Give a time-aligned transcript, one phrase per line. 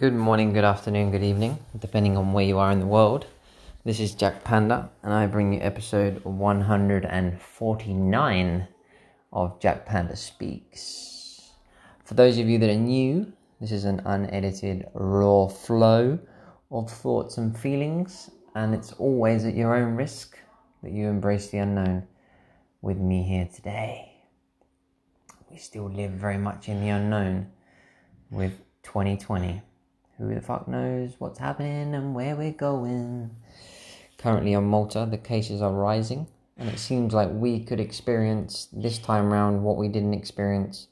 [0.00, 3.26] Good morning, good afternoon, good evening, depending on where you are in the world.
[3.84, 8.68] This is Jack Panda, and I bring you episode 149
[9.30, 11.50] of Jack Panda Speaks.
[12.02, 16.18] For those of you that are new, this is an unedited, raw flow
[16.70, 20.38] of thoughts and feelings, and it's always at your own risk
[20.82, 22.08] that you embrace the unknown
[22.80, 24.14] with me here today.
[25.50, 27.48] We still live very much in the unknown
[28.30, 29.60] with 2020.
[30.20, 33.30] Who the fuck knows what's happening and where we're going?
[34.18, 36.26] Currently on Malta, the cases are rising,
[36.58, 40.88] and it seems like we could experience this time round what we didn't experience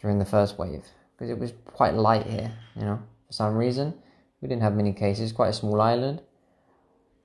[0.00, 0.82] during the first wave
[1.12, 3.92] because it was quite light here, you know, for some reason.
[4.40, 6.22] We didn't have many cases, quite a small island.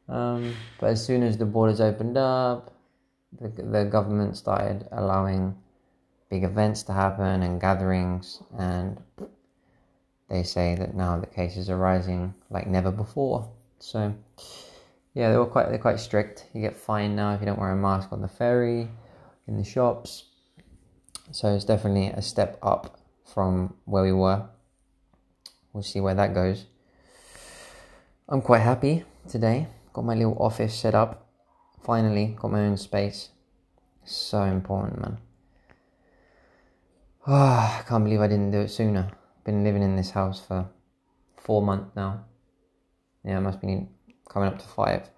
[0.10, 2.76] Um, but as soon as the borders opened up,
[3.40, 5.56] the, the government started allowing
[6.30, 8.98] big events to happen and gatherings, and
[10.30, 13.50] they say that now the cases are rising like never before.
[13.80, 14.14] So,
[15.14, 16.48] yeah, they were quite they're quite strict.
[16.54, 18.90] You get fined now if you don't wear a mask on the ferry,
[19.48, 20.26] in the shops.
[21.32, 24.48] So it's definitely a step up from where we were.
[25.74, 26.66] We'll see where that goes.
[28.28, 29.68] I'm quite happy today.
[29.94, 31.28] Got my little office set up.
[31.84, 33.30] Finally, got my own space.
[34.04, 35.18] So important, man.
[37.26, 37.34] Oh,
[37.80, 39.12] I can't believe I didn't do it sooner
[39.48, 40.70] been living in this house for
[41.38, 42.26] four months now.
[43.24, 43.88] Yeah, it must be
[44.30, 45.10] coming up to five.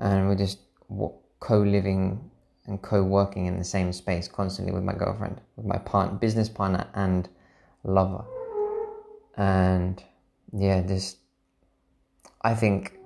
[0.00, 0.58] And we're just
[1.38, 2.30] co living
[2.66, 6.48] and co working in the same space constantly with my girlfriend, with my partner, business
[6.48, 7.28] partner, and
[7.84, 8.24] lover.
[9.36, 10.02] And
[10.52, 11.18] yeah, just,
[12.40, 12.98] I think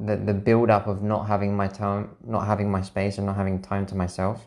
[0.00, 3.36] that the build up of not having my time, not having my space, and not
[3.36, 4.46] having time to myself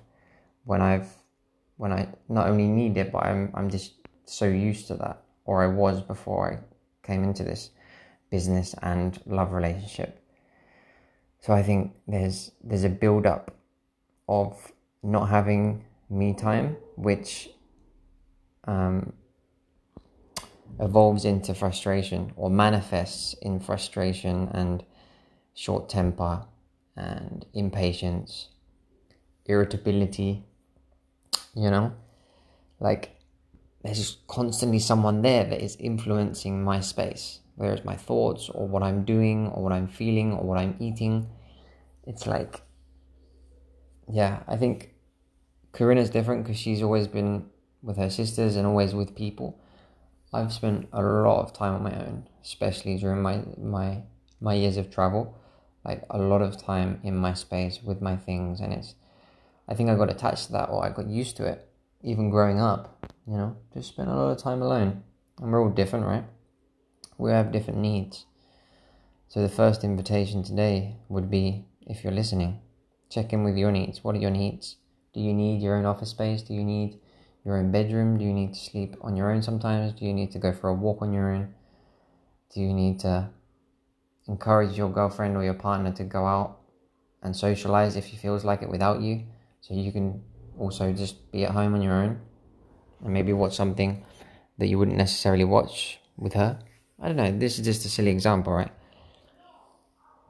[0.66, 1.10] when I've,
[1.78, 5.64] when I not only need it, but I'm, I'm just so used to that, or
[5.64, 7.70] I was before I came into this
[8.30, 10.22] business and love relationship.
[11.40, 13.56] So I think there's there's a build up
[14.28, 14.72] of
[15.04, 17.50] not having me time, which
[18.66, 19.14] um,
[20.80, 24.84] evolves into frustration or manifests in frustration and
[25.54, 26.46] short temper
[26.98, 28.50] and impatience,
[29.46, 30.44] irritability.
[31.54, 31.94] You know,
[32.80, 33.15] like
[33.86, 38.68] there's just constantly someone there that is influencing my space, whether it's my thoughts or
[38.68, 41.30] what I'm doing or what I'm feeling or what I'm eating.
[42.08, 42.62] It's like,
[44.12, 44.96] yeah, I think
[45.72, 47.46] Corinna's different because she's always been
[47.84, 49.62] with her sisters and always with people.
[50.34, 54.04] I've spent a lot of time on my own, especially during my my
[54.42, 55.38] my years of travel.
[55.86, 58.96] Like a lot of time in my space with my things, and it's.
[59.68, 61.68] I think I got attached to that, or I got used to it,
[62.06, 65.04] even growing up, you know, just spend a lot of time alone.
[65.42, 66.24] And we're all different, right?
[67.18, 68.26] We have different needs.
[69.28, 72.60] So the first invitation today would be if you're listening,
[73.10, 74.04] check in with your needs.
[74.04, 74.78] What are your needs?
[75.14, 76.44] Do you need your own office space?
[76.44, 77.00] Do you need
[77.44, 78.20] your own bedroom?
[78.20, 79.94] Do you need to sleep on your own sometimes?
[79.94, 81.56] Do you need to go for a walk on your own?
[82.54, 83.30] Do you need to
[84.28, 86.60] encourage your girlfriend or your partner to go out
[87.24, 89.24] and socialize if she feels like it without you
[89.62, 90.22] so you can
[90.58, 92.20] also just be at home on your own
[93.04, 94.04] and maybe watch something
[94.58, 96.60] that you wouldn't necessarily watch with her.
[97.02, 98.72] I don't know, this is just a silly example, right?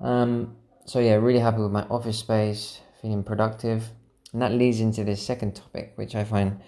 [0.02, 0.56] Um,
[0.86, 3.90] so yeah, really happy with my office space, feeling productive.
[4.34, 6.60] And that leads into this second topic, which I find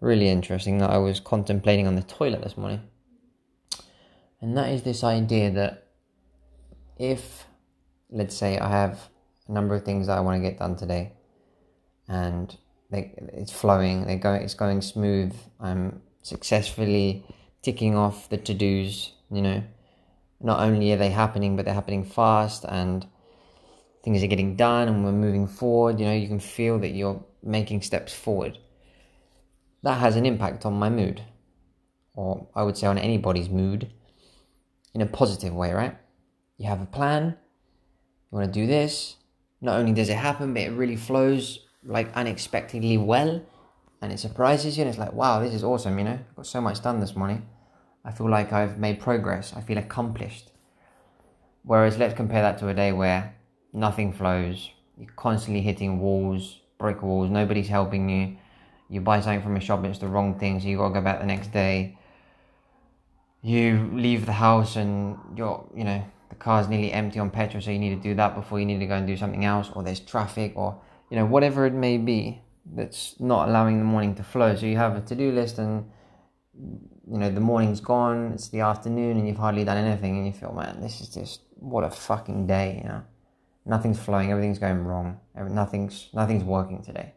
[0.00, 2.80] really interesting that I was contemplating on the toilet this morning.
[4.40, 5.86] And that is this idea that
[6.98, 7.46] if,
[8.10, 9.08] let's say, I have
[9.48, 11.12] a number of things that I want to get done today,
[12.08, 12.56] and
[12.92, 14.06] they, it's flowing.
[14.06, 14.20] They.
[14.44, 15.34] It's going smooth.
[15.58, 17.24] I'm successfully
[17.62, 19.12] ticking off the to dos.
[19.30, 19.62] You know,
[20.40, 23.06] not only are they happening, but they're happening fast, and
[24.04, 25.98] things are getting done, and we're moving forward.
[25.98, 28.58] You know, you can feel that you're making steps forward.
[29.82, 31.22] That has an impact on my mood,
[32.14, 33.90] or I would say on anybody's mood,
[34.94, 35.96] in a positive way, right?
[36.58, 37.38] You have a plan.
[38.30, 39.16] You want to do this.
[39.62, 43.42] Not only does it happen, but it really flows like unexpectedly well
[44.00, 46.12] and it surprises you and it's like wow this is awesome you know?
[46.12, 47.46] I've got so much done this morning.
[48.04, 49.52] I feel like i've made progress.
[49.54, 50.50] I feel accomplished.
[51.64, 53.34] Whereas let's compare that to a day where
[53.72, 58.36] nothing flows you're constantly hitting walls brick walls nobody's helping you
[58.92, 60.94] you buy something from a shop and it's the wrong thing so you got to
[60.94, 61.96] go back the next day.
[63.40, 67.70] You leave the house and you're you know the car's nearly empty on petrol so
[67.70, 69.82] you need to do that before you need to go and do something else or
[69.82, 70.78] there's traffic or
[71.12, 74.56] you know, whatever it may be that's not allowing the morning to flow.
[74.56, 75.90] So you have a to do list and
[76.54, 80.32] you know the morning's gone, it's the afternoon, and you've hardly done anything, and you
[80.32, 83.02] feel, man, this is just what a fucking day, you know.
[83.66, 87.12] Nothing's flowing, everything's going wrong, nothing's nothing's working today.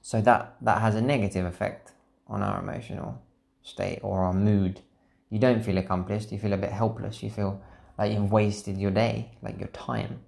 [0.00, 1.92] So that that has a negative effect
[2.26, 3.20] on our emotional
[3.62, 4.80] state or our mood.
[5.28, 7.60] You don't feel accomplished, you feel a bit helpless, you feel
[7.98, 10.20] like you've wasted your day, like your time.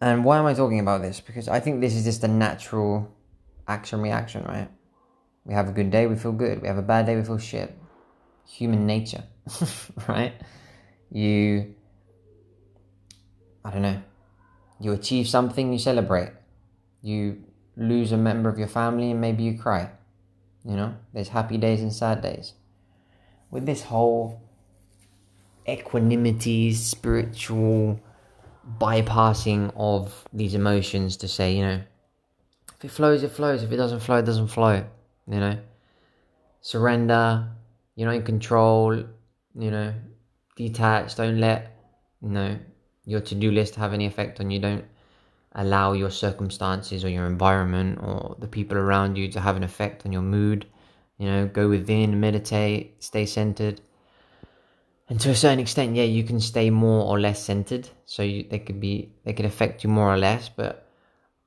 [0.00, 1.20] And why am I talking about this?
[1.20, 3.10] Because I think this is just a natural
[3.66, 4.68] action reaction, right?
[5.44, 6.62] We have a good day, we feel good.
[6.62, 7.76] We have a bad day, we feel shit.
[8.46, 9.24] Human nature,
[10.08, 10.34] right?
[11.10, 11.74] You,
[13.64, 14.02] I don't know,
[14.80, 16.32] you achieve something, you celebrate.
[17.02, 17.44] You
[17.76, 19.90] lose a member of your family, and maybe you cry.
[20.64, 22.54] You know, there's happy days and sad days.
[23.50, 24.40] With this whole
[25.68, 28.00] equanimity, spiritual
[28.78, 31.80] bypassing of these emotions to say, you know,
[32.78, 33.62] if it flows, it flows.
[33.62, 34.84] If it doesn't flow, it doesn't flow.
[35.26, 35.58] You know,
[36.60, 37.48] surrender.
[37.94, 38.94] You're not in control.
[38.94, 39.94] You know,
[40.56, 41.16] detach.
[41.16, 41.76] Don't let
[42.20, 42.58] you know
[43.04, 44.58] your to-do list have any effect on you.
[44.58, 44.84] Don't
[45.52, 50.04] allow your circumstances or your environment or the people around you to have an effect
[50.04, 50.66] on your mood.
[51.18, 53.80] You know, go within, meditate, stay centered.
[55.14, 57.88] And to a certain extent, yeah, you can stay more or less centered.
[58.04, 60.48] So you, they could be, they could affect you more or less.
[60.48, 60.88] But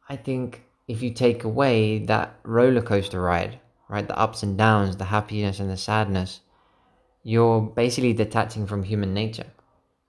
[0.07, 3.59] I think if you take away that roller coaster ride,
[3.89, 6.39] right, the ups and downs, the happiness and the sadness,
[7.23, 9.51] you're basically detaching from human nature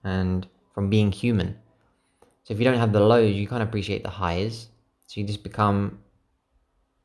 [0.05, 1.57] and from being human.
[2.45, 4.69] So if you don't have the lows, you can't appreciate the highs.
[5.07, 5.99] So you just become,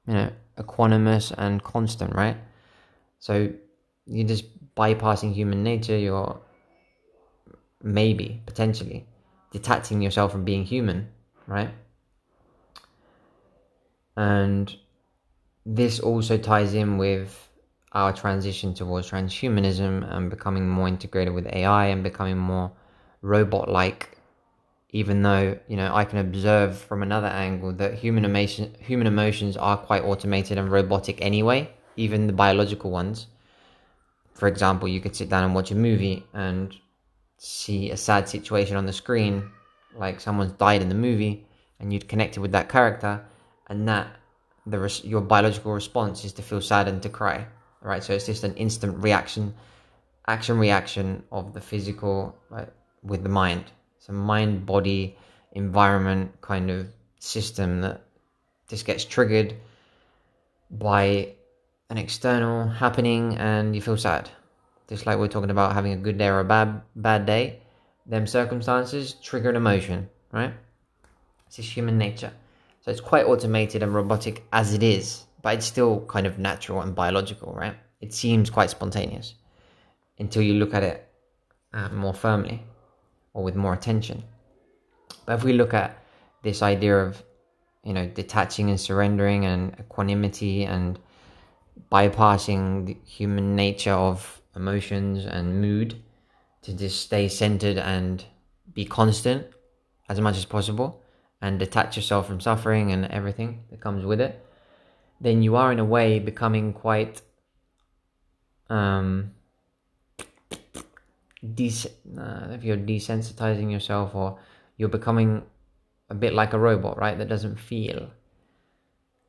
[0.06, 2.36] you know, equanimous and constant, right?
[3.18, 3.52] So
[4.06, 4.44] you're just
[4.76, 5.96] bypassing human nature.
[5.96, 6.40] You're
[7.82, 9.06] maybe potentially
[9.52, 11.08] detaching yourself from being human,
[11.46, 11.70] right?
[14.16, 14.74] And
[15.66, 17.48] this also ties in with
[17.92, 22.72] our transition towards transhumanism and becoming more integrated with AI and becoming more
[23.22, 24.10] robot like.
[24.90, 29.56] Even though you know I can observe from another angle that human emotion, human emotions
[29.56, 33.26] are quite automated and robotic anyway, even the biological ones.
[34.34, 36.74] For example, you could sit down and watch a movie and
[37.38, 39.50] see a sad situation on the screen,
[39.94, 41.46] like someone's died in the movie,
[41.78, 43.24] and you'd connect it with that character,
[43.68, 44.08] and that
[44.66, 47.46] the res- your biological response is to feel sad and to cry
[47.84, 48.02] right?
[48.02, 49.54] So it's just an instant reaction
[50.26, 52.68] action reaction of the physical right,
[53.02, 53.64] with the mind.
[53.98, 55.16] It's a mind body
[55.52, 56.88] environment kind of
[57.20, 58.02] system that
[58.68, 59.54] just gets triggered
[60.70, 61.34] by
[61.94, 64.28] an external happening and you feel sad
[64.88, 67.60] just like we're talking about having a good day or a bad bad day
[68.06, 70.52] them circumstances trigger an emotion right
[71.46, 72.32] it's just human nature
[72.84, 76.82] so it's quite automated and robotic as it is, but it's still kind of natural
[76.82, 77.76] and biological, right?
[78.02, 79.36] It seems quite spontaneous
[80.18, 81.08] until you look at it
[81.72, 82.62] uh, more firmly
[83.32, 84.22] or with more attention.
[85.24, 85.98] But if we look at
[86.42, 87.22] this idea of,
[87.84, 90.98] you know, detaching and surrendering and equanimity and
[91.90, 96.02] bypassing the human nature of emotions and mood
[96.62, 98.24] to just stay centered and
[98.72, 99.46] be constant
[100.08, 101.02] as much as possible
[101.40, 104.44] and detach yourself from suffering and everything that comes with it,
[105.20, 107.20] then you are in a way becoming quite
[108.70, 109.32] um
[111.54, 114.38] des- uh, if you're desensitizing yourself or
[114.76, 115.42] you're becoming
[116.10, 117.18] a bit like a robot, right?
[117.18, 118.10] That doesn't feel.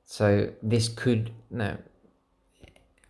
[0.05, 1.77] So this could know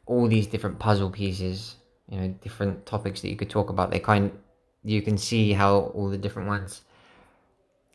[0.05, 1.75] all these different puzzle pieces,
[2.09, 3.91] you know, different topics that you could talk about.
[3.91, 4.31] They kind
[4.85, 6.83] you can see how all the different ones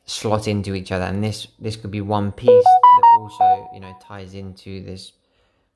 [0.04, 3.96] slot into each other and this this could be one piece that also you know
[4.02, 5.12] ties into this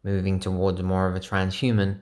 [0.03, 2.01] moving towards more of a transhuman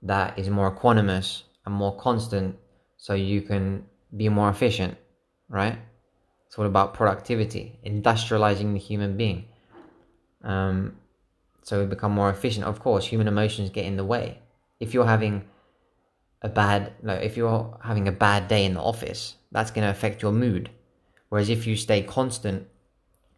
[0.00, 2.56] that is more equanimous and more constant
[2.96, 3.84] so you can
[4.16, 4.96] be more efficient
[5.50, 5.78] right
[6.46, 9.44] it's all about productivity industrializing the human being
[10.44, 10.96] um,
[11.68, 12.64] so we become more efficient.
[12.64, 14.38] Of course human emotions get in the way.
[14.80, 15.44] If you're having
[16.40, 19.90] a bad like if you're having a bad day in the office that's going to
[19.90, 20.70] affect your mood.
[21.28, 22.66] Whereas if you stay constant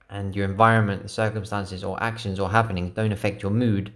[0.09, 3.93] and your environment, the circumstances or actions or happenings don't affect your mood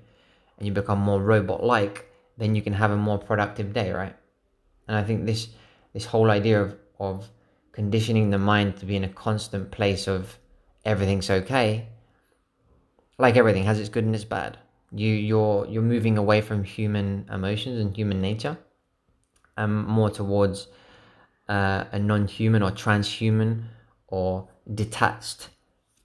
[0.59, 4.17] and you become more robot like, then you can have a more productive day, right?
[4.89, 5.49] And I think this
[5.93, 7.31] this whole idea of, of
[7.71, 10.39] conditioning the mind to be in a constant place of
[10.85, 11.89] everything's okay,
[13.19, 14.59] like everything has its good and its bad.
[14.93, 18.59] You you're you're moving away from human emotions and human nature
[19.57, 20.69] and more towards
[21.49, 23.65] uh, a non-human or transhuman
[24.09, 25.49] or detached,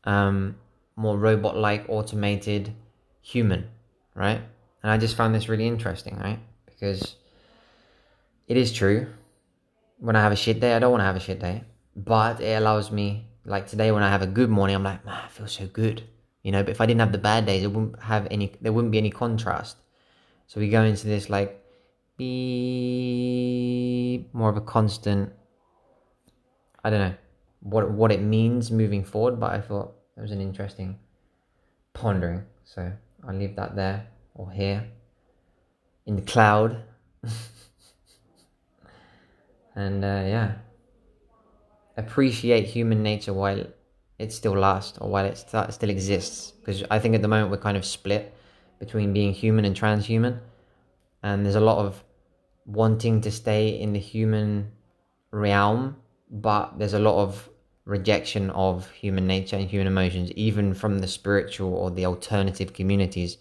[0.04, 0.56] um,
[0.96, 2.74] more robot like, automated
[3.22, 3.68] human,
[4.16, 4.42] right?
[4.84, 6.40] And I just found this really interesting, right?
[6.66, 7.16] Because
[8.48, 9.08] it is true.
[10.00, 11.64] When I have a shit day, I don't want to have a shit day,
[11.96, 13.26] but it allows me.
[13.46, 16.04] Like today, when I have a good morning, I'm like, man, I feel so good,
[16.44, 16.64] you know.
[16.64, 18.54] But if I didn't have the bad days, it wouldn't have any.
[18.62, 19.78] There wouldn't be any contrast.
[20.48, 21.64] So we go into this like,
[22.18, 25.32] be more of a constant.
[26.84, 27.16] I don't know
[27.62, 30.98] what what it means moving forward, but I thought it was an interesting
[31.94, 32.44] pondering.
[32.64, 32.92] So
[33.28, 34.86] I'll leave that there or here
[36.06, 36.84] in the cloud.
[39.76, 40.54] and uh, yeah,
[41.98, 43.66] appreciate human nature while
[44.20, 46.52] it still lasts or while it st- still exists.
[46.52, 48.36] Because I think at the moment we're kind of split
[48.80, 50.40] between being human and transhuman,
[51.24, 52.04] and there's a lot of
[52.66, 54.72] wanting to stay in the human
[55.32, 55.96] realm,
[56.30, 57.50] but there's a lot of
[57.86, 63.38] rejection of human nature and human emotions, even from the spiritual or the alternative communities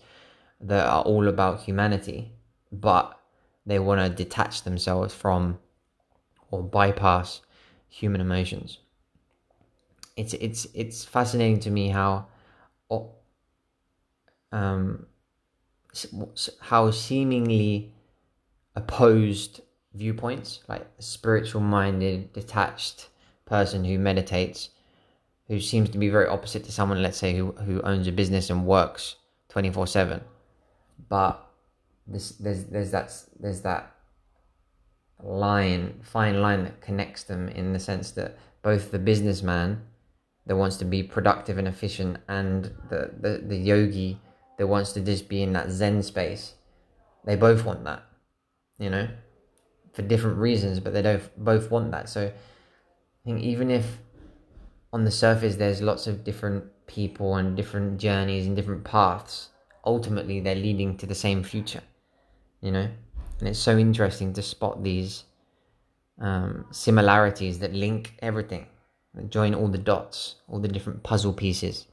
[0.61, 2.33] that are all about humanity,
[2.73, 3.21] but
[3.67, 5.59] they want to detach themselves from
[6.51, 7.43] or bypass
[7.89, 8.79] human emotions.
[10.19, 12.27] It's it's it's fascinating to me how
[14.51, 15.07] um
[16.61, 17.93] how seemingly
[18.75, 19.61] opposed
[19.95, 23.09] viewpoints like a spiritual minded detached
[23.47, 24.71] person who meditates
[25.47, 28.51] who seems to be very opposite to someone let's say who who owns a business
[28.51, 29.17] and works
[29.51, 30.21] 24/7
[31.09, 31.49] but
[32.07, 33.95] there's there's there's that there's that
[35.23, 39.83] line fine line that connects them in the sense that both the businessman
[40.49, 44.21] that wants to be productive and efficient and the, the, the yogi
[44.59, 46.55] that wants to just be in that zen space
[47.25, 48.03] they both want that
[48.79, 49.09] you know
[49.93, 52.33] for different reasons but they don't both want that so i
[53.25, 53.99] think even if
[54.93, 59.51] on the surface there's lots of different people and different journeys and different paths
[59.89, 61.83] ultimately they're leading to the same future,
[62.61, 62.89] you know?
[63.39, 65.25] And it's so interesting to spot these
[66.21, 68.67] um, similarities that link everything,
[69.29, 71.87] join all the dots, all the different puzzle pieces.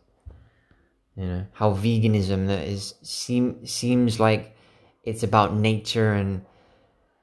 [1.15, 4.55] You know, how veganism that is seem seems like
[5.03, 6.45] it's about nature and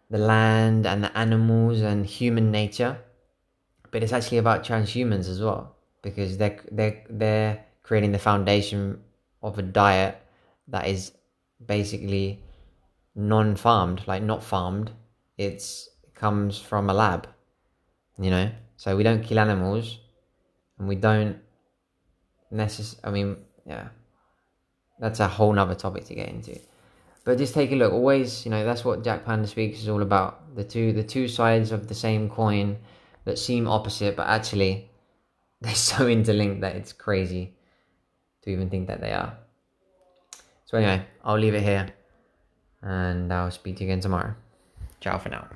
[0.08, 2.98] the land and the animals and human nature,
[3.90, 9.00] but it's actually about transhumans as well because they're they're they're creating the foundation
[9.42, 10.16] of a diet
[10.68, 11.12] that is
[11.66, 12.42] basically
[13.14, 14.90] non-farmed, like not farmed.
[15.36, 17.28] It's it comes from a lab,
[18.18, 18.50] you know.
[18.82, 20.00] So we don't kill animals,
[20.76, 21.36] and we don't
[22.52, 22.96] necess.
[23.04, 23.90] I mean, yeah,
[24.98, 26.58] that's a whole nother topic to get into.
[27.22, 27.92] But just take a look.
[27.92, 30.56] Always, you know, that's what Jack Panda Speaks is all about.
[30.56, 32.76] The two, the two sides of the same coin
[33.24, 34.90] that seem opposite, but actually
[35.60, 37.54] they're so interlinked that it's crazy
[38.42, 39.38] to even think that they are.
[40.64, 41.86] So anyway, I'll leave it here
[42.82, 44.34] and I'll speak to you again tomorrow.
[44.98, 45.46] Ciao for now.